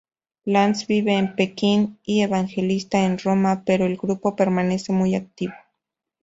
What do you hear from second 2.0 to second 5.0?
y Evangelista en Roma pero el grupo permanece